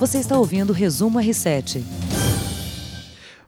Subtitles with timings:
[0.00, 1.82] Você está ouvindo o Resumo R7.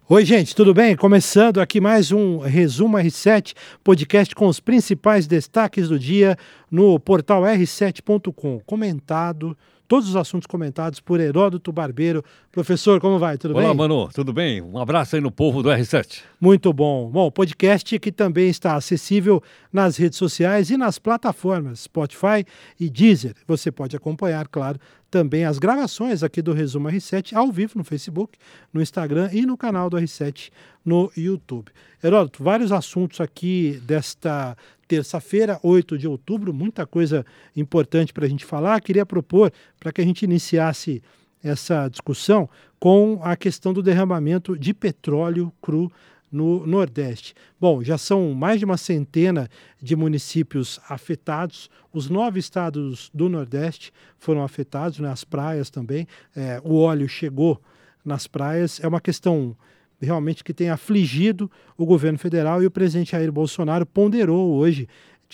[0.06, 0.94] Oi, gente, tudo bem?
[0.94, 6.36] Começando aqui mais um Resumo R7, podcast com os principais destaques do dia
[6.70, 8.60] no portal r7.com.
[8.66, 9.56] Comentado
[9.88, 12.22] todos os assuntos comentados por Heródoto Barbeiro.
[12.50, 13.38] Professor, como vai?
[13.38, 13.70] Tudo Olá, bem?
[13.70, 14.60] Olá, Manu, tudo bem?
[14.60, 16.20] Um abraço aí no povo do R7.
[16.40, 17.10] Muito bom.
[17.10, 19.42] Bom, podcast que também está acessível
[19.72, 22.44] nas redes sociais e nas plataformas Spotify
[22.78, 23.34] e Deezer.
[23.46, 24.78] Você pode acompanhar, claro,
[25.12, 28.38] também as gravações aqui do Resumo R7 ao vivo no Facebook,
[28.72, 30.50] no Instagram e no canal do R7
[30.82, 31.70] no YouTube.
[32.02, 34.56] Heródoto, vários assuntos aqui desta
[34.88, 38.80] terça-feira, 8 de outubro, muita coisa importante para a gente falar.
[38.80, 41.02] Queria propor para que a gente iniciasse
[41.44, 42.48] essa discussão
[42.80, 45.92] com a questão do derramamento de petróleo cru
[46.32, 47.34] no Nordeste.
[47.60, 49.48] Bom, já são mais de uma centena
[49.80, 51.70] de municípios afetados.
[51.92, 55.10] Os nove estados do Nordeste foram afetados, né?
[55.10, 56.08] as praias também.
[56.34, 57.60] É, o óleo chegou
[58.02, 58.80] nas praias.
[58.80, 59.54] É uma questão
[60.00, 64.88] realmente que tem afligido o governo federal e o presidente Jair Bolsonaro ponderou hoje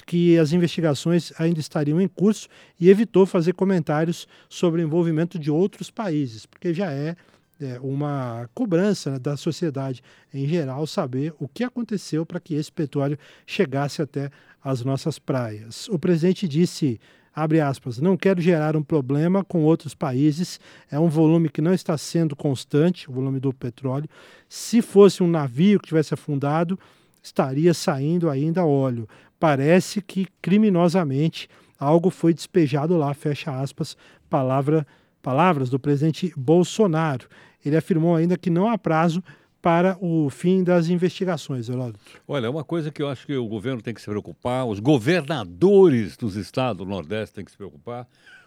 [0.07, 5.51] que as investigações ainda estariam em curso e evitou fazer comentários sobre o envolvimento de
[5.51, 7.17] outros países, porque já é,
[7.61, 12.71] é uma cobrança né, da sociedade em geral saber o que aconteceu para que esse
[12.71, 14.31] petróleo chegasse até
[14.63, 15.89] as nossas praias.
[15.89, 17.01] O presidente disse
[17.35, 20.59] abre aspas, não quero gerar um problema com outros países,
[20.91, 24.09] é um volume que não está sendo constante, o volume do petróleo.
[24.49, 26.79] Se fosse um navio que tivesse afundado,
[27.23, 29.09] estaria saindo ainda óleo.
[29.39, 33.97] Parece que criminosamente algo foi despejado lá, fecha aspas,
[34.29, 34.85] palavra,
[35.23, 37.29] palavras do presidente Bolsonaro.
[37.65, 39.23] Ele afirmou ainda que não há prazo
[39.61, 41.99] para o fim das investigações, Heródoto?
[42.27, 44.79] Olha, é uma coisa que eu acho que o governo tem que se preocupar, os
[44.79, 48.07] governadores dos estados do Nordeste têm que se preocupar,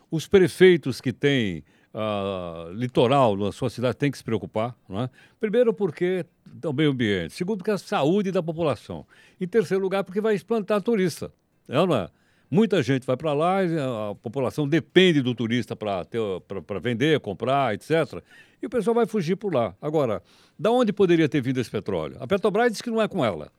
[0.09, 4.76] os prefeitos que têm uh, litoral na sua cidade têm que se preocupar.
[4.88, 5.09] Não é?
[5.40, 6.25] Primeiro, porque
[6.62, 7.34] é o meio ambiente.
[7.34, 9.06] Segundo, porque é a saúde da população.
[9.40, 11.31] Em terceiro lugar, porque vai explantar turista.
[11.68, 12.09] É não é?
[12.53, 16.06] Muita gente vai para lá, a população depende do turista para
[16.81, 18.22] vender, comprar, etc.
[18.62, 19.73] E o pessoal vai fugir por lá.
[19.81, 20.22] Agora,
[20.59, 22.17] da onde poderia ter vindo esse petróleo?
[22.19, 23.50] A Petrobras diz que não é com ela,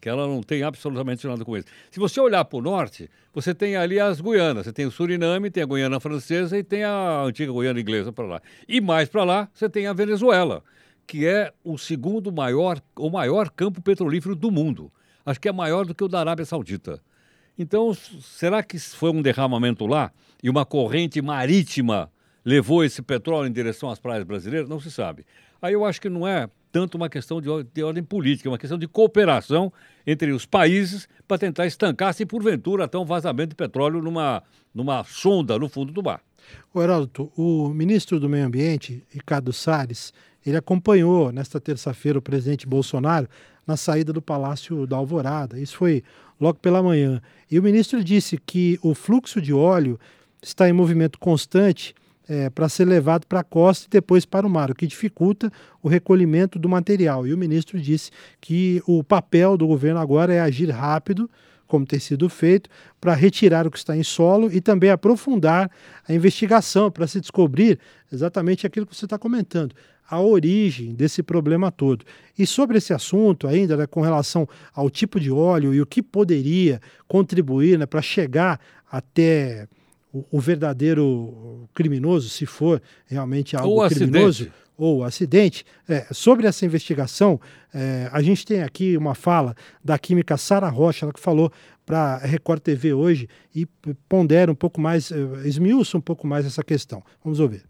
[0.00, 1.68] que ela não tem absolutamente nada com isso.
[1.92, 4.66] Se você olhar para o norte, você tem ali as Guianas.
[4.66, 8.24] Você tem o Suriname, tem a Guiana Francesa e tem a antiga Guiana Inglesa para
[8.24, 8.42] lá.
[8.66, 10.60] E mais para lá, você tem a Venezuela,
[11.06, 14.90] que é o segundo maior, o maior campo petrolífero do mundo.
[15.24, 17.00] Acho que é maior do que o da Arábia Saudita.
[17.60, 20.10] Então, será que foi um derramamento lá
[20.42, 22.10] e uma corrente marítima
[22.42, 24.66] levou esse petróleo em direção às praias brasileiras?
[24.66, 25.26] Não se sabe.
[25.60, 28.56] Aí eu acho que não é tanto uma questão de, de ordem política, é uma
[28.56, 29.70] questão de cooperação
[30.06, 34.42] entre os países para tentar estancar, se porventura, até um vazamento de petróleo numa,
[34.74, 36.22] numa sonda no fundo do mar.
[36.72, 40.14] O Heraldo, o ministro do Meio Ambiente, Ricardo Salles,
[40.44, 43.28] ele acompanhou nesta terça-feira o presidente Bolsonaro
[43.66, 45.58] na saída do Palácio da Alvorada.
[45.58, 46.02] Isso foi
[46.40, 47.20] logo pela manhã.
[47.50, 49.98] E o ministro disse que o fluxo de óleo
[50.42, 51.94] está em movimento constante
[52.28, 55.52] é, para ser levado para a costa e depois para o mar, o que dificulta
[55.82, 57.26] o recolhimento do material.
[57.26, 61.28] E o ministro disse que o papel do governo agora é agir rápido,
[61.70, 62.68] como tem sido feito,
[63.00, 65.70] para retirar o que está em solo e também aprofundar
[66.06, 67.78] a investigação para se descobrir
[68.12, 69.72] exatamente aquilo que você está comentando
[70.10, 72.04] a origem desse problema todo.
[72.36, 76.02] E sobre esse assunto ainda, né, com relação ao tipo de óleo e o que
[76.02, 78.58] poderia contribuir né, para chegar
[78.90, 79.68] até
[80.12, 84.52] o, o, verdadeiro criminoso, se for realmente algo ou criminoso, acidente.
[84.76, 87.40] ou acidente, é, sobre essa investigação,
[87.72, 89.54] é, a gente tem aqui uma fala
[89.84, 91.52] da química Sara Rocha, ela que falou
[91.86, 93.66] para a Record TV hoje e
[94.08, 95.16] pondera um pouco mais, é,
[95.46, 97.02] esmiuça um pouco mais essa questão.
[97.22, 97.69] Vamos ouvir.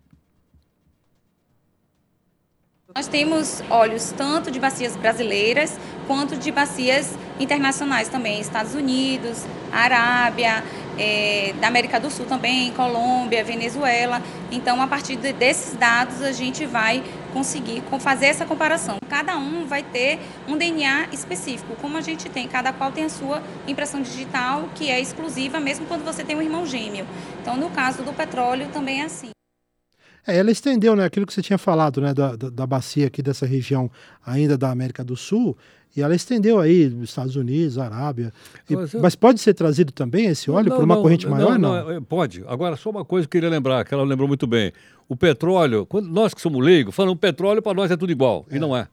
[2.96, 5.78] Nós temos óleos tanto de bacias brasileiras
[6.08, 10.64] quanto de bacias internacionais também, Estados Unidos, Arábia,
[10.98, 14.20] é, da América do Sul também, Colômbia, Venezuela.
[14.50, 18.98] Então, a partir de, desses dados, a gente vai conseguir fazer essa comparação.
[19.08, 23.08] Cada um vai ter um DNA específico, como a gente tem, cada qual tem a
[23.08, 27.06] sua impressão digital, que é exclusiva, mesmo quando você tem um irmão gêmeo.
[27.40, 29.30] Então, no caso do petróleo, também é assim.
[30.26, 33.22] É, ela estendeu né, aquilo que você tinha falado né, da, da, da, bacia aqui
[33.22, 33.90] dessa região
[34.24, 35.56] ainda da América do Sul,
[35.96, 38.32] e ela estendeu aí Estados Unidos, Arábia.
[38.68, 39.00] E, mas, eu...
[39.00, 41.58] mas, pode ser trazido também esse óleo por uma não, corrente maior?
[41.58, 42.44] Não, não, é, pode.
[42.46, 44.72] Agora, só uma coisa que eu queria lembrar, que ela lembrou muito bem.
[45.08, 48.56] O petróleo, quando nós que somos leigos, falamos petróleo para nós é tudo igual, é.
[48.56, 48.86] e não é.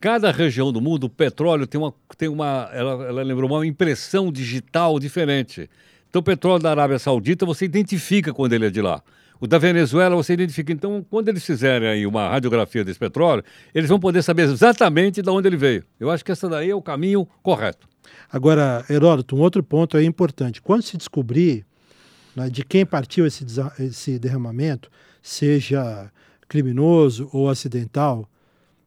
[0.00, 4.32] Cada região do mundo, o petróleo tem uma, tem uma ela, ela lembrou uma impressão
[4.32, 5.70] digital diferente.
[6.10, 9.02] Então, o petróleo da Arábia Saudita, você identifica quando ele é de lá.
[9.40, 10.72] O da Venezuela você identifica.
[10.72, 13.42] Então, quando eles fizerem aí uma radiografia desse petróleo,
[13.74, 15.84] eles vão poder saber exatamente de onde ele veio.
[16.00, 17.86] Eu acho que essa daí é o caminho correto.
[18.32, 20.62] Agora, Heródoto, um outro ponto é importante.
[20.62, 21.64] Quando se descobrir
[22.34, 23.44] né, de quem partiu esse,
[23.78, 24.90] esse derramamento,
[25.22, 26.10] seja
[26.48, 28.28] criminoso ou acidental,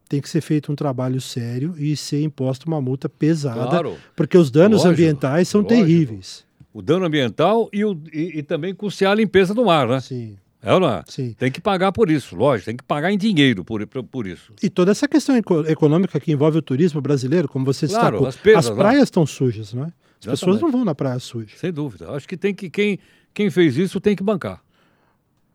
[0.08, 3.98] tem que ser feito um trabalho sério e ser imposta uma multa pesada, Claro.
[4.16, 5.80] porque os danos Lógico, ambientais são lógico.
[5.80, 6.44] terríveis.
[6.74, 10.00] O dano ambiental e, o- e- e também custear a limpeza do mar, né?
[10.00, 11.04] Sim, É ou não é?
[11.08, 11.34] sim.
[11.38, 14.54] Tem que pagar por isso, lógico, tem que pagar em dinheiro por, por, por isso.
[14.62, 18.28] E toda essa questão eco- econômica que envolve o turismo brasileiro, como você Claro, destacou,
[18.28, 18.76] as perdas, né?
[18.76, 19.88] praias estão sujas, não é?
[19.88, 20.62] As pessoas Exatamente.
[20.62, 21.56] não vão na praia suja.
[21.56, 22.12] Sem dúvida.
[22.12, 23.00] Acho que tem que quem,
[23.34, 24.62] quem fez isso tem que bancar.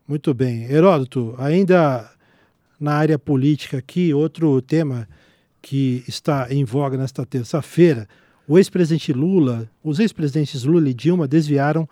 [0.08, 0.64] Muito bem.
[0.64, 2.10] Heródoto, ainda
[2.80, 5.08] na área política aqui, outro tema
[5.62, 8.08] que está em voga nesta terça-feira,
[8.46, 11.88] o ex-presidente Lula, os ex-presidentes Lula e Dilma desviaram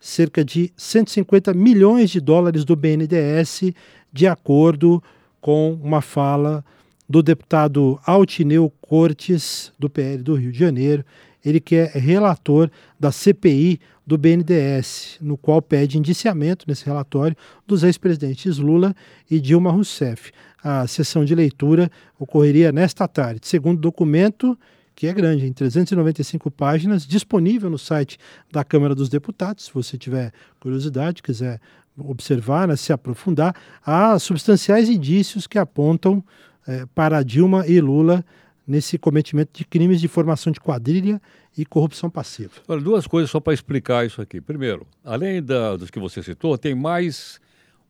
[0.00, 3.72] cerca de 150 milhões de dólares do BNDES,
[4.12, 5.02] de acordo
[5.40, 6.64] com uma fala
[7.08, 11.04] do deputado Altineu Cortes, do PL do Rio de Janeiro,
[11.44, 12.68] ele que é relator
[12.98, 17.36] da CPI do BNDES, no qual pede indiciamento nesse relatório
[17.66, 18.94] dos ex-presidentes Lula
[19.30, 20.32] e Dilma Rousseff.
[20.62, 23.46] A sessão de leitura ocorreria nesta tarde.
[23.46, 24.58] Segundo o documento,
[24.96, 28.18] que é grande, em 395 páginas, disponível no site
[28.50, 31.60] da Câmara dos Deputados, se você tiver curiosidade, quiser
[31.98, 33.54] observar, né, se aprofundar,
[33.84, 36.24] há substanciais indícios que apontam
[36.66, 38.24] eh, para Dilma e Lula
[38.66, 41.20] nesse cometimento de crimes de formação de quadrilha
[41.56, 42.52] e corrupção passiva.
[42.66, 44.40] Olha, duas coisas só para explicar isso aqui.
[44.40, 47.38] Primeiro, além da, dos que você citou, tem mais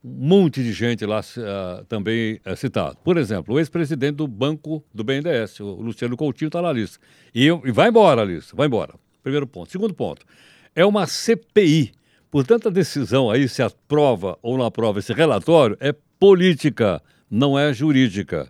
[0.09, 2.97] um monte de gente lá ah, também é, citado.
[3.03, 6.99] Por exemplo, o ex-presidente do Banco do BNDES, o Luciano Coutinho, está na lista.
[7.35, 8.95] E, e vai embora a lista, vai embora.
[9.23, 9.73] Primeiro ponto.
[9.73, 10.25] Segundo ponto,
[10.77, 11.93] é uma CPI.
[12.31, 17.73] Portanto, a decisão aí, se aprova ou não aprova esse relatório, é política, não é
[17.73, 18.49] jurídica.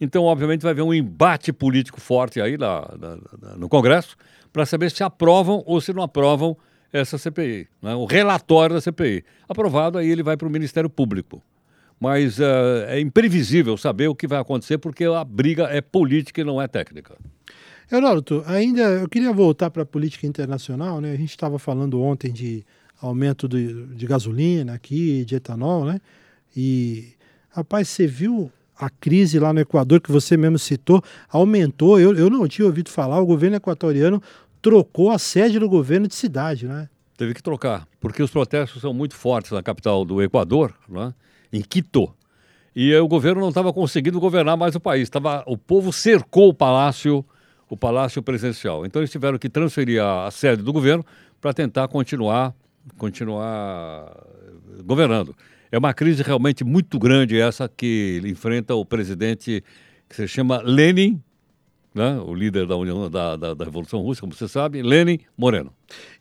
[0.00, 4.16] Então, obviamente, vai haver um embate político forte aí na- na- na- no Congresso
[4.52, 6.56] para saber se aprovam ou se não aprovam
[6.94, 7.94] essa CPI, né?
[7.96, 9.24] o relatório da CPI.
[9.48, 11.42] Aprovado, aí ele vai para o Ministério Público.
[11.98, 16.44] Mas eh, é imprevisível saber o que vai acontecer porque a briga é política e
[16.44, 17.16] não é técnica.
[17.90, 21.12] Heródoto, ainda eu queria voltar para a política internacional, né?
[21.12, 22.64] A gente estava falando ontem de
[23.00, 26.00] aumento de, de gasolina aqui, de etanol, né?
[26.56, 27.14] E,
[27.50, 31.02] rapaz, você viu a crise lá no Equador que você mesmo citou?
[31.28, 34.22] Aumentou, eu, eu não tinha ouvido falar, o governo equatoriano
[34.64, 36.88] trocou a sede do governo de cidade, né?
[37.18, 41.12] Teve que trocar, porque os protestos são muito fortes na capital do Equador, né?
[41.52, 42.14] em Quito.
[42.74, 45.10] E aí o governo não estava conseguindo governar mais o país.
[45.10, 47.22] Tava, o povo cercou o palácio,
[47.68, 48.86] o palácio presidencial.
[48.86, 51.04] Então eles tiveram que transferir a, a sede do governo
[51.42, 52.54] para tentar continuar,
[52.96, 54.16] continuar
[54.78, 55.36] eh, governando.
[55.70, 59.62] É uma crise realmente muito grande essa que enfrenta o presidente
[60.08, 61.22] que se chama Lenin,
[61.94, 62.18] né?
[62.18, 65.72] o líder da União da, da, da Revolução Russa, como você sabe, Lenin Moreno.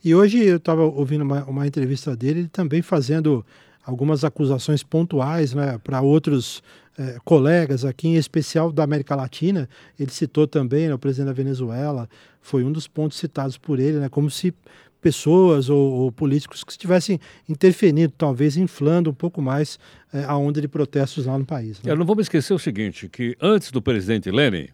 [0.04, 3.44] E hoje eu estava ouvindo uma, uma entrevista dele, ele também fazendo
[3.84, 6.62] algumas acusações pontuais né, para outros
[6.98, 9.68] eh, colegas aqui, em especial da América Latina.
[10.00, 12.08] Ele citou também né, o presidente da Venezuela,
[12.40, 14.54] foi um dos pontos citados por ele, né, como se
[15.02, 17.19] pessoas ou, ou políticos que estivessem
[17.50, 19.78] interferindo, talvez inflando um pouco mais
[20.14, 21.81] eh, a onda de protestos lá no país.
[21.81, 21.92] né?
[21.92, 24.68] Eu não vamos esquecer o seguinte, que antes do presidente Lenin,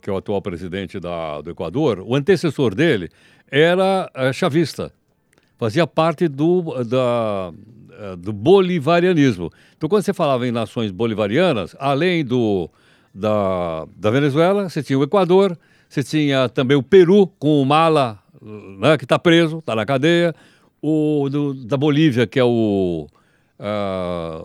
[0.00, 3.08] que é o atual presidente da, do Equador, o antecessor dele
[3.50, 4.92] era eh, chavista,
[5.58, 7.52] fazia parte do, da,
[7.92, 9.50] eh, do bolivarianismo.
[9.76, 12.70] Então, quando você falava em nações bolivarianas, além do,
[13.14, 15.56] da, da Venezuela, você tinha o Equador,
[15.88, 18.18] você tinha também o Peru, com o Mala,
[18.78, 20.34] né, que está preso, está na cadeia,
[20.82, 23.06] o do- da Bolívia, que é o
[23.58, 24.42] ah,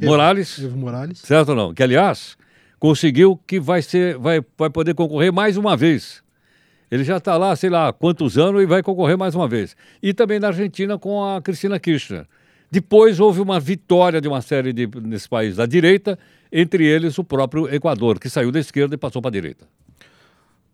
[0.00, 1.18] Morales, Evo Morales.
[1.20, 1.74] certo ou não?
[1.74, 2.36] Que, aliás,
[2.84, 6.22] conseguiu que vai, ser, vai, vai poder concorrer mais uma vez.
[6.90, 9.74] Ele já está lá, sei lá, quantos anos e vai concorrer mais uma vez.
[10.02, 12.26] E também na Argentina com a Cristina Kirchner.
[12.70, 16.18] Depois houve uma vitória de uma série de nesse país da direita,
[16.52, 19.66] entre eles o próprio Equador, que saiu da esquerda e passou para a direita.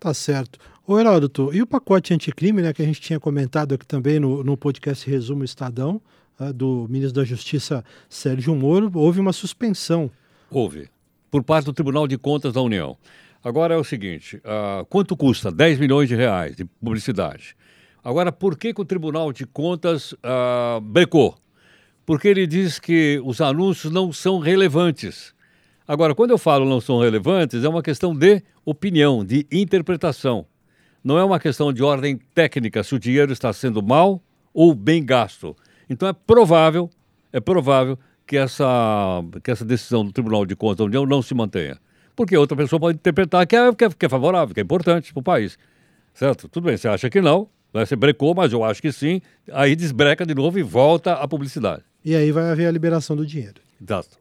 [0.01, 0.59] Tá certo.
[0.85, 4.43] Ô Heródoto, e o pacote anticrime, né, que a gente tinha comentado aqui também no,
[4.43, 6.03] no podcast Resumo Estadão,
[6.41, 10.11] né, do ministro da Justiça Sérgio Moro, houve uma suspensão.
[10.51, 10.91] Houve,
[11.31, 12.97] por parte do Tribunal de Contas da União.
[13.43, 17.57] Agora é o seguinte: ah, quanto custa 10 milhões de reais de publicidade?
[18.03, 20.15] Agora, por que, que o Tribunal de Contas
[20.83, 21.37] brecou?
[22.07, 25.35] Porque ele diz que os anúncios não são relevantes.
[25.87, 30.47] Agora, quando eu falo não são relevantes, é uma questão de opinião, de interpretação.
[31.03, 34.23] Não é uma questão de ordem técnica se o dinheiro está sendo mal
[34.55, 35.57] ou bem gasto.
[35.89, 36.89] Então é provável,
[37.33, 37.99] é provável
[38.31, 38.65] que essa,
[39.43, 41.77] que essa decisão do Tribunal de Contas da União não se mantenha.
[42.15, 45.13] Porque outra pessoa pode interpretar que é, que é, que é favorável, que é importante
[45.13, 45.59] para o país.
[46.15, 46.49] Certo?
[46.49, 47.85] Tudo bem, você acha que não, né?
[47.85, 49.21] você brecou, mas eu acho que sim.
[49.51, 51.83] Aí desbreca de novo e volta à publicidade.
[52.05, 53.61] E aí vai haver a liberação do dinheiro.
[53.83, 54.17] Exato.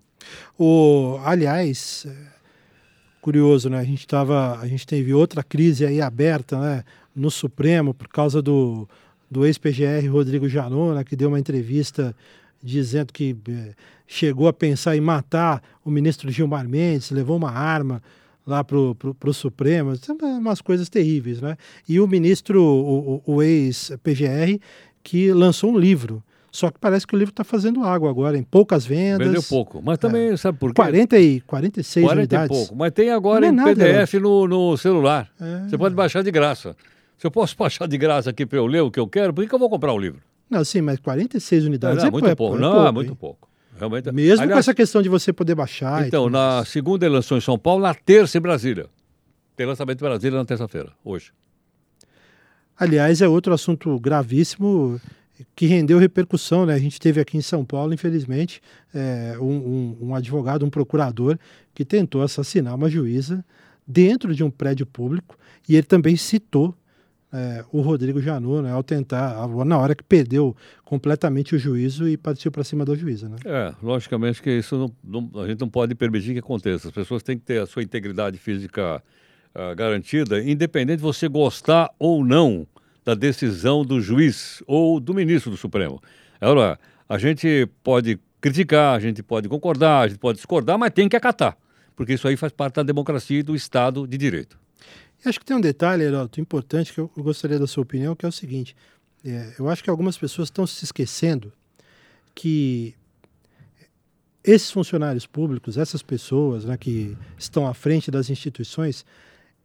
[0.58, 2.12] O, aliás, é,
[3.22, 3.78] curioso, né?
[3.78, 6.84] A gente tava, a gente teve outra crise aí aberta, né?
[7.16, 8.90] No Supremo por causa do,
[9.30, 12.16] do ex-PGR Rodrigo Janot, né, que deu uma entrevista
[12.62, 13.74] dizendo que é,
[14.08, 18.02] chegou a pensar em matar o ministro Gilmar Mendes, levou uma arma
[18.46, 21.56] lá para o Supremo, umas coisas terríveis, né?
[21.88, 24.60] E o ministro, o, o ex-PGR,
[25.04, 26.24] que lançou um livro.
[26.52, 29.28] Só que parece que o livro está fazendo água agora, em poucas vendas.
[29.28, 29.82] Vendeu pouco.
[29.84, 30.82] Mas também, é, sabe por quê?
[30.82, 32.46] 40 e 46 40 unidades.
[32.46, 32.76] e pouco.
[32.76, 35.30] Mas tem agora é em nada, PDF no, no, celular.
[35.40, 35.70] É.
[35.70, 36.76] Você pode baixar de graça.
[37.18, 39.44] Se eu posso baixar de graça aqui para eu ler o que eu quero, por
[39.44, 40.22] que, que eu vou comprar o livro?
[40.50, 42.56] Não, sim, mas 46 unidades não, não, é muito pouco.
[42.56, 43.50] É não, é muito pouco.
[43.78, 44.12] Realmente...
[44.12, 46.06] Mesmo Aliás, com essa questão de você poder baixar.
[46.06, 48.88] Então, na segunda eleição em São Paulo, na terça em Brasília.
[49.56, 51.32] Tem lançamento em Brasília na terça-feira, hoje.
[52.78, 55.00] Aliás, é outro assunto gravíssimo
[55.56, 56.74] que rendeu repercussão, né?
[56.74, 58.62] A gente teve aqui em São Paulo, infelizmente,
[58.94, 61.38] é, um, um, um, advogado, um procurador,
[61.74, 63.44] que tentou assassinar uma juíza
[63.88, 65.38] dentro de um prédio público
[65.68, 66.76] e ele também citou
[67.32, 72.18] é, o Rodrigo Janot, né, ao tentar, na hora que perdeu completamente o juízo e
[72.18, 73.30] partiu para cima da juíza.
[73.30, 73.38] Né?
[73.46, 76.88] É, logicamente que isso não, não, a gente não pode permitir que aconteça.
[76.88, 79.04] As pessoas têm que ter a sua integridade física
[79.54, 82.68] uh, garantida, independente de você gostar ou não
[83.06, 86.02] da decisão do juiz ou do ministro do Supremo.
[86.42, 91.10] Agora, a gente pode criticar, a gente pode concordar, a gente pode discordar, mas tem
[91.10, 91.58] que acatar,
[91.96, 94.58] porque isso aí faz parte da democracia e do Estado de Direito.
[95.24, 98.26] E acho que tem um detalhe, Heroto, importante que eu gostaria da sua opinião, que
[98.26, 98.76] é o seguinte:
[99.24, 101.52] é, eu acho que algumas pessoas estão se esquecendo
[102.34, 102.96] que
[104.44, 109.06] esses funcionários públicos, essas pessoas né, que estão à frente das instituições,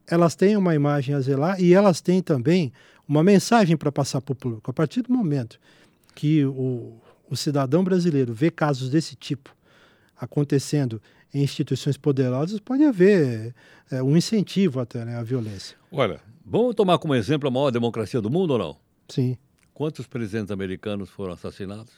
[0.06, 2.72] elas têm uma imagem a zelar e elas têm também
[3.08, 4.70] uma mensagem para passar para o público.
[4.70, 5.60] A partir do momento
[6.14, 9.54] que o, o cidadão brasileiro vê casos desse tipo
[10.16, 11.00] acontecendo
[11.34, 13.54] em instituições poderosas, pode haver
[13.90, 15.76] é, um incentivo até né, à violência.
[15.90, 18.76] Olha, vamos tomar como exemplo a maior democracia do mundo ou não?
[19.08, 19.36] Sim.
[19.74, 21.92] Quantos presidentes americanos foram assassinados?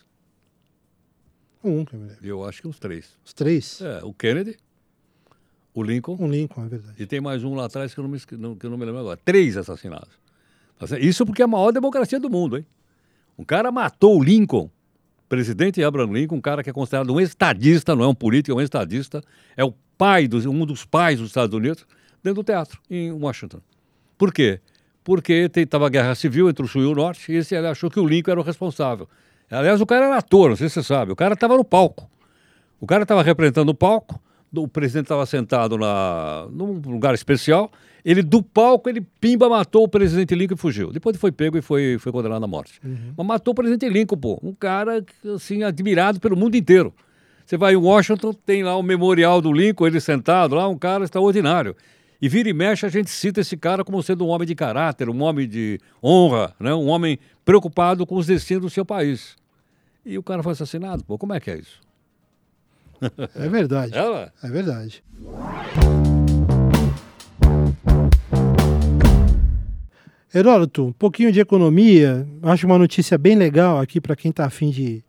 [1.63, 3.19] Um, que eu acho que uns três.
[3.25, 3.81] Os três?
[3.83, 4.57] É, o Kennedy,
[5.77, 6.17] o Lincoln.
[6.19, 6.95] O Lincoln, é verdade.
[6.99, 9.01] E tem mais um lá atrás que eu não me, que eu não me lembro
[9.01, 9.21] agora.
[9.23, 10.09] Três assassinados.
[10.79, 12.67] Tá Isso porque é a maior democracia do mundo, hein?
[13.37, 14.71] Um cara matou o Lincoln
[15.29, 18.63] presidente Abraham Lincoln, um cara que é considerado um estadista, não é um político, é
[18.63, 19.23] um estadista,
[19.57, 21.87] é o pai dos, um dos pais dos Estados Unidos,
[22.23, 23.61] dentro do teatro, em Washington.
[24.17, 24.61] Por quê?
[25.05, 28.01] Porque estava a guerra civil entre o sul e o norte, e ele achou que
[28.01, 29.09] o Lincoln era o responsável.
[29.51, 32.11] Aliás, o cara era ator, não sei se você sabe, o cara estava no palco.
[32.81, 34.21] O cara estava representando o palco,
[34.63, 37.71] o presidente estava sentado na, num lugar especial,
[38.05, 40.93] ele, do palco, ele pimba, matou o presidente Lincoln e fugiu.
[40.93, 42.81] Depois ele foi pego e foi, foi condenado à morte.
[42.85, 43.13] Uhum.
[43.17, 44.39] Mas matou o presidente Lincoln, pô.
[44.43, 46.95] Um cara, assim, admirado pelo mundo inteiro.
[47.45, 51.05] Você vai em Washington, tem lá o memorial do Lincoln, ele sentado lá, um cara
[51.05, 51.75] extraordinário.
[52.23, 55.09] E vira e mexe, a gente cita esse cara como sendo um homem de caráter,
[55.09, 56.73] um homem de honra, né?
[56.75, 59.37] um homem preocupado com os destinos do seu país.
[60.05, 61.19] E o cara foi assassinado, pô.
[61.19, 61.81] Como é que é isso?
[63.35, 63.93] É verdade.
[63.97, 65.03] É, é verdade.
[70.35, 72.27] Heródoto, um pouquinho de economia.
[72.43, 75.03] Acho uma notícia bem legal aqui para quem está afim de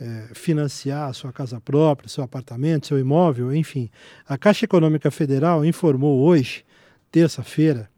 [0.00, 3.90] é, financiar a sua casa própria, seu apartamento, seu imóvel, enfim.
[4.26, 6.64] A Caixa Econômica Federal informou hoje,
[7.10, 7.88] terça-feira,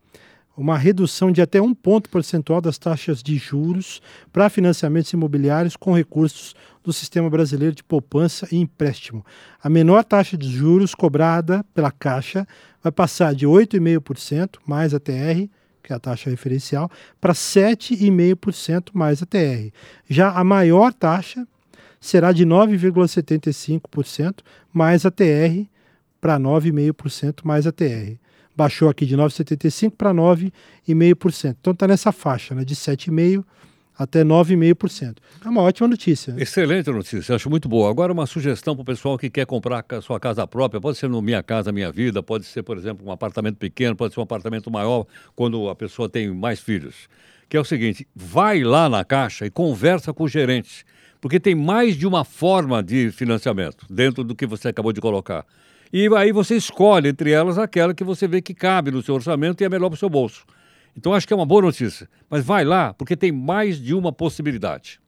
[0.60, 4.02] uma redução de até um ponto percentual das taxas de juros
[4.32, 9.24] para financiamentos imobiliários com recursos do Sistema Brasileiro de Poupança e Empréstimo.
[9.62, 12.46] A menor taxa de juros cobrada pela Caixa
[12.82, 15.48] vai passar de 8,5% mais a TR
[15.82, 16.90] que é a taxa referencial,
[17.20, 19.72] para 7,5% mais a TR.
[20.08, 21.46] Já a maior taxa
[22.00, 24.40] será de 9,75%
[24.72, 25.66] mais a TR
[26.20, 28.18] para 9,5% mais a TR.
[28.60, 31.56] Baixou aqui de 9,75% para 9,5%.
[31.58, 33.42] Então está nessa faixa né, de 7,5%
[33.96, 35.16] até 9,5%.
[35.42, 36.34] É uma ótima notícia.
[36.36, 37.88] Excelente notícia, acho muito boa.
[37.88, 41.22] Agora, uma sugestão para o pessoal que quer comprar sua casa própria, pode ser no
[41.22, 44.70] Minha Casa Minha Vida, pode ser, por exemplo, um apartamento pequeno, pode ser um apartamento
[44.70, 47.08] maior quando a pessoa tem mais filhos.
[47.48, 50.84] Que é o seguinte: vai lá na caixa e conversa com o gerente,
[51.18, 55.46] porque tem mais de uma forma de financiamento dentro do que você acabou de colocar.
[55.92, 59.60] E aí você escolhe entre elas aquela que você vê que cabe no seu orçamento
[59.60, 60.44] e é melhor para o seu bolso.
[60.96, 62.08] Então acho que é uma boa notícia.
[62.28, 65.00] Mas vai lá, porque tem mais de uma possibilidade.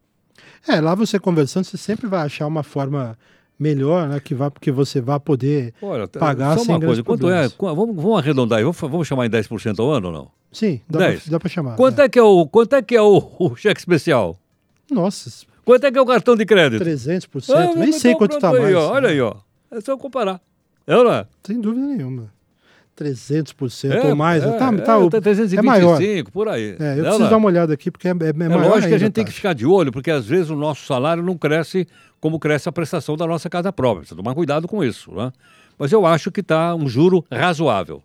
[0.66, 3.16] É, lá você conversando, você sempre vai achar uma forma
[3.58, 4.18] melhor, né?
[4.20, 7.48] Que, vá, que você vai poder Olha, tá- pagar só sem uma coisa, quanto é?
[7.48, 7.52] problemas.
[7.54, 10.30] qu- Vamos, vamos arredondar aí, vamos, chamar em 10% ao ano ou não?
[10.50, 11.22] Sim, dá 10.
[11.22, 11.76] pra, dá pra chamar.
[11.76, 12.04] Quanto né?
[12.04, 14.36] é que é o, quanto é, que é o, o cheque especial?
[14.90, 15.30] Nossa,
[15.64, 16.84] Quanto é que é o cartão de crédito?
[16.84, 18.74] 300%, Ah, nem então sei quanto tá aí, mais.
[18.74, 19.36] ó, olha aí, ó.
[19.70, 20.40] É só comparar.
[20.86, 21.26] É ou não é?
[21.44, 22.32] Sem dúvida nenhuma.
[22.96, 24.42] 300% É, ou mais.
[24.42, 25.98] é, tá, é, tá, tá 325, é maior.
[26.30, 26.76] por aí.
[26.78, 27.30] É, eu Não, preciso não é?
[27.30, 29.30] dar uma olhada aqui, porque é, é, é É maior que a gente tem tá?
[29.30, 31.86] que ficar de olho, porque às vezes o nosso salário não cresce
[32.20, 34.00] como cresce a prestação da nossa casa própria.
[34.00, 35.32] Precisa tomar cuidado com isso, né?
[35.78, 38.02] Mas eu acho que está um juro razoável.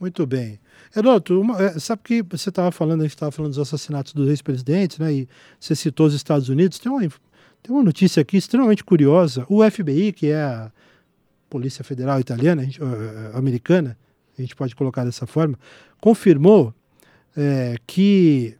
[0.00, 0.58] Muito bem.
[0.94, 4.28] Heroto, uma- é, sabe que você estava falando, a gente estava falando dos assassinatos dos
[4.28, 5.12] ex-presidentes, né?
[5.12, 6.78] E você citou os Estados Unidos.
[6.78, 7.08] Tem uma, tem
[7.70, 9.46] uma notícia aqui extremamente curiosa.
[9.48, 10.70] O FBI, que é a
[11.54, 13.96] Polícia Federal Italiana, a gente- eh, americana,
[14.36, 15.56] a gente pode colocar dessa forma,
[16.00, 16.74] confirmou
[17.36, 18.56] eh, que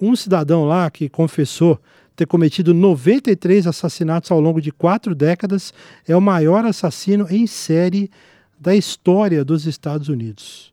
[0.00, 1.78] um cidadão lá que confessou
[2.16, 5.74] ter cometido 93 assassinatos ao longo de quatro décadas
[6.08, 8.10] é o maior assassino em série
[8.58, 10.72] da história dos Estados Unidos.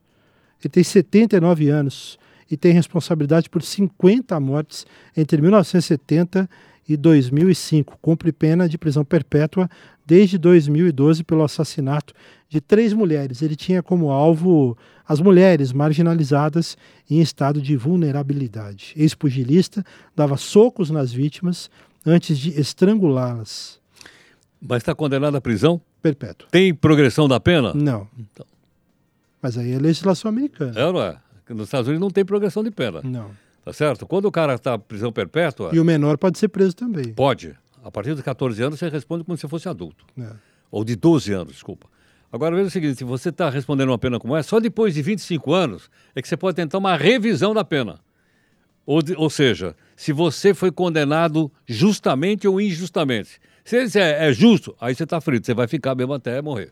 [0.64, 2.18] Ele tem 79 anos
[2.50, 4.86] e tem responsabilidade por 50 mortes
[5.16, 6.50] entre 1970 e
[6.98, 7.98] 2005.
[8.02, 9.70] Cumpre pena de prisão perpétua
[10.06, 12.14] desde 2012 pelo assassinato
[12.48, 13.42] de três mulheres.
[13.42, 14.78] Ele tinha como alvo
[15.08, 16.78] as mulheres marginalizadas
[17.10, 18.94] em estado de vulnerabilidade.
[18.96, 19.84] Ex-pugilista,
[20.16, 21.70] dava socos nas vítimas
[22.06, 23.80] antes de estrangulá-las.
[24.62, 25.80] Mas está condenado à prisão?
[26.02, 26.48] Perpétua.
[26.52, 27.74] Tem progressão da pena?
[27.74, 28.08] Não.
[28.18, 28.46] Então.
[29.42, 30.74] Mas aí é legislação americana.
[30.80, 31.18] É não é?
[31.50, 33.32] Nos Estados Unidos não tem progressão de pena, Não.
[33.64, 34.06] Tá certo?
[34.06, 37.14] Quando o cara está prisão perpétua, E o menor pode ser preso também.
[37.14, 37.56] pode.
[37.84, 40.06] A partir dos 14 anos você responde como se fosse adulto.
[40.20, 40.32] É.
[40.70, 41.88] Ou de 12 anos, desculpa.
[42.32, 45.02] Agora veja o seguinte, se você está respondendo uma pena como essa, só depois de
[45.02, 48.00] 25 anos é que você pode tentar uma revisão da pena.
[48.86, 53.40] Ou, de- ou seja, se você foi condenado justamente ou injustamente.
[53.64, 56.72] Se ele é, é justo, aí você está frito, você vai ficar mesmo até morrer.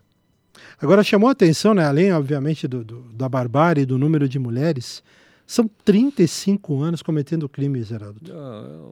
[0.80, 5.02] Agora chamou a atenção, né, além, obviamente, do, do- da barbárie do número de mulheres,
[5.48, 8.20] são 35 anos cometendo crime, Geraldo.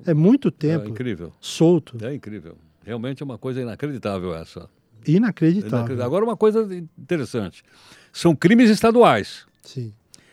[0.07, 2.03] É, É muito é tempo incrível, solto.
[2.03, 2.57] é incrível.
[2.83, 4.67] Realmente é uma coisa inacreditável essa.
[5.07, 5.79] Inacreditável.
[5.79, 6.05] Inacreditável.
[6.07, 6.67] Agora uma coisa
[6.99, 7.63] interessante,
[8.11, 9.47] são crimes estaduais.
[9.63, 9.93] Sim.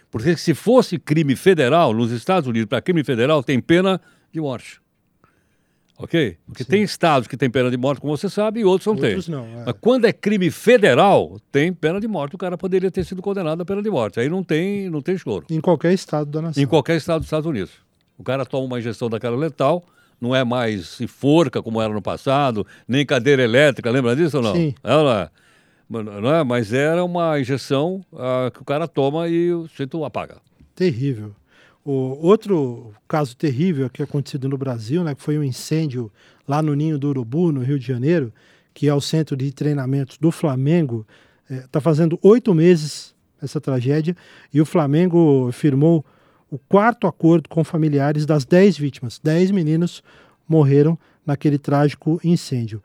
[0.09, 3.99] Porque se fosse crime federal, nos Estados Unidos, para crime federal, tem pena
[4.31, 4.81] de morte.
[5.97, 6.37] Ok?
[6.47, 6.69] Porque Sim.
[6.69, 9.35] tem estados que têm pena de morte, como você sabe, e outros não Outros têm.
[9.35, 9.45] não.
[9.45, 9.63] é.
[9.65, 12.35] Mas quando é crime federal, tem pena de morte.
[12.35, 14.19] O cara poderia ter sido condenado à pena de morte.
[14.19, 15.45] Aí não tem, não tem choro.
[15.49, 16.61] Em qualquer estado da nação.
[16.61, 17.71] Em qualquer estado dos Estados Unidos.
[18.17, 19.83] O cara toma uma injeção daquela letal,
[20.19, 24.55] não é mais forca como era no passado, nem cadeira elétrica, lembra disso ou não?
[24.55, 24.73] Sim.
[24.83, 25.31] Ela,
[25.89, 26.43] não é?
[26.43, 30.37] Mas era uma injeção ah, que o cara toma e o sujeito apaga.
[30.75, 31.35] Terrível.
[31.85, 36.11] O outro caso terrível que acontecido no Brasil, né, que foi um incêndio
[36.47, 38.31] lá no Ninho do Urubu, no Rio de Janeiro,
[38.73, 41.05] que é o centro de treinamento do Flamengo.
[41.49, 44.15] Está fazendo oito meses essa tragédia
[44.53, 46.05] e o Flamengo firmou
[46.49, 49.19] o quarto acordo com familiares das dez vítimas.
[49.21, 50.01] Dez meninos
[50.47, 52.81] morreram naquele trágico incêndio.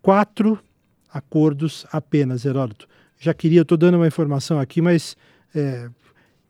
[0.00, 0.58] Quatro
[1.12, 2.88] acordos apenas, Heródoto.
[3.18, 5.16] Já queria, estou dando uma informação aqui, mas
[5.54, 5.90] é,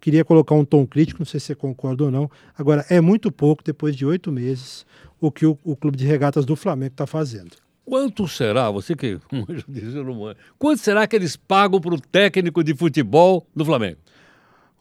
[0.00, 2.30] queria colocar um tom crítico, não sei se você concorda ou não.
[2.56, 4.84] Agora, é muito pouco, depois de oito meses,
[5.20, 7.50] o que o, o Clube de Regatas do Flamengo está fazendo.
[7.84, 10.36] Quanto será, você que manja disso, não manjo.
[10.58, 13.98] quanto será que eles pagam para o técnico de futebol do Flamengo?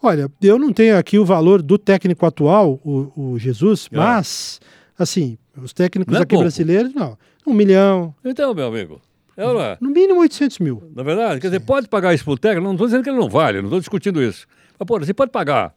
[0.02, 3.98] Olha, eu não tenho aqui o valor do técnico atual, o, o Jesus, É.
[3.98, 4.62] mas,
[4.98, 6.44] assim, os técnicos Não é aqui pouco.
[6.44, 7.18] brasileiros, não.
[7.46, 9.02] Um milhão, Então, meu amigo,
[9.42, 9.78] é ou não é?
[9.82, 10.84] no mínimo 800 mil.
[10.96, 13.18] Na verdade, quer dizer, pode pagar isso para o técnico, não estou dizendo que ele
[13.18, 14.46] não vale, não estou discutindo isso.
[14.78, 15.74] Mas, pô, você pode pagar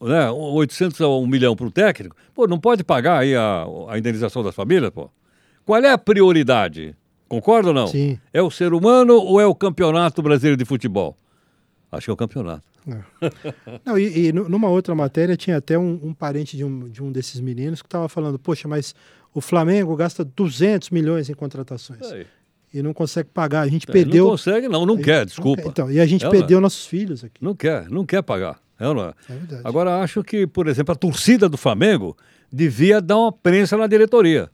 [0.00, 3.98] né, 800 a 1 milhão para o técnico, pô, não pode pagar aí a, a
[3.98, 5.10] indenização das famílias, pô?
[5.64, 6.94] Qual é a prioridade?
[7.28, 7.86] Concorda ou não?
[7.88, 8.18] Sim.
[8.32, 11.16] É o ser humano ou é o campeonato brasileiro de futebol?
[11.90, 12.62] Acho que é o campeonato.
[13.84, 17.02] Não, e, e nu- numa outra matéria tinha até um, um parente de um, de
[17.02, 18.94] um desses meninos que estava falando, poxa, mas
[19.34, 22.26] o Flamengo gasta 200 milhões em contratações Aí.
[22.72, 23.62] E não consegue pagar.
[23.62, 24.26] A gente Não perdeu...
[24.28, 25.62] consegue, não, não quer, desculpa.
[25.66, 27.42] Então, e a gente É, perdeu nossos filhos aqui.
[27.42, 28.60] Não quer, não quer pagar.
[28.78, 29.14] É não é?
[29.28, 29.62] É verdade.
[29.64, 32.16] Agora, acho que, por exemplo, a torcida do Flamengo
[32.52, 34.50] devia dar uma prensa na diretoria.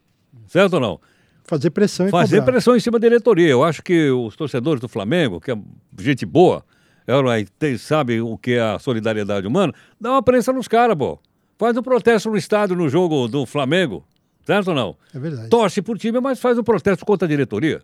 [0.47, 1.01] Certo ou não?
[1.45, 2.53] Fazer pressão e Fazer cobrar.
[2.53, 3.49] pressão em cima da diretoria.
[3.49, 5.57] Eu acho que os torcedores do Flamengo, que é
[5.99, 6.65] gente boa,
[7.05, 7.45] é, não é?
[7.59, 11.19] Tem, sabe o que é a solidariedade humana, dá uma prensa nos caras, pô.
[11.59, 14.05] Faz um protesto no estádio no jogo do Flamengo.
[14.45, 14.97] Certo ou não?
[15.15, 15.49] É verdade.
[15.49, 17.83] Torce por time, mas faz um protesto contra a diretoria.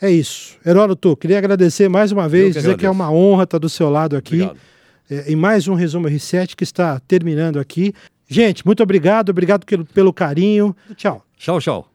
[0.00, 0.56] É isso.
[0.64, 2.78] Heródoto, queria agradecer mais uma vez, que dizer agradeço.
[2.78, 4.48] que é uma honra estar do seu lado aqui.
[5.10, 7.92] É, em mais um Resumo R7 que está terminando aqui.
[8.28, 10.74] Gente, muito obrigado, obrigado pelo, pelo carinho.
[10.96, 11.24] Tchau.
[11.36, 11.90] Tchau, tchau.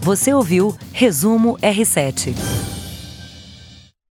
[0.00, 2.34] Você ouviu Resumo R7.